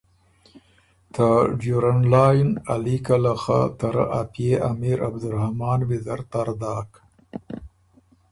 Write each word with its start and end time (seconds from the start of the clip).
ته 1.13 1.27
ډیورنډ 1.59 2.03
لائن 2.13 2.49
ا 2.73 2.75
لیکه 2.85 3.15
له 3.25 3.33
خه 3.41 3.61
ته 3.77 3.87
رۀ 3.95 4.05
ا 4.19 4.21
پئے 4.31 4.51
امیر 4.71 4.97
عبدالرحمان 5.07 5.79
ویزر 5.89 6.19
تر 6.31 6.47
داک۔ 6.61 6.91